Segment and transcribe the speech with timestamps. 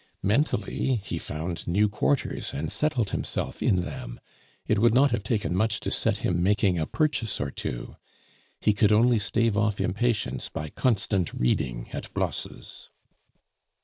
[0.23, 4.19] Mentally he found new quarters, and settled himself in them;
[4.65, 7.97] it would not have taken much to set him making a purchase or two.
[8.59, 12.89] He could only stave off impatience by constant reading at Blosse's.